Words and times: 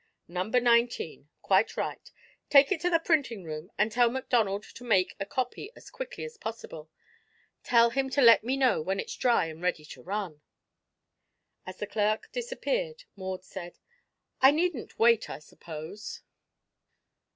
"Number 0.27 0.59
nineteen. 0.59 1.29
Quite 1.43 1.77
right. 1.77 2.09
Take 2.49 2.71
it 2.71 2.81
to 2.81 2.89
the 2.89 2.97
printing 2.97 3.43
room 3.43 3.69
and 3.77 3.91
tell 3.91 4.09
McDonald 4.09 4.63
to 4.63 4.83
make 4.83 5.09
me 5.09 5.15
a 5.19 5.27
copy 5.27 5.71
as 5.75 5.91
quickly 5.91 6.23
as 6.23 6.37
possible. 6.37 6.89
Tell 7.61 7.91
him 7.91 8.09
to 8.09 8.21
let 8.23 8.43
me 8.43 8.57
know 8.57 8.81
when 8.81 8.99
it's 8.99 9.15
dry 9.15 9.45
and 9.45 9.61
ready 9.61 9.85
to 9.85 10.01
run." 10.01 10.41
As 11.67 11.77
the 11.77 11.85
clerk 11.85 12.31
disappeared 12.31 13.03
Maud 13.15 13.43
said: 13.43 13.77
"I 14.41 14.49
needn't 14.49 14.97
wait, 14.97 15.29
I 15.29 15.37
suppose?" 15.37 16.21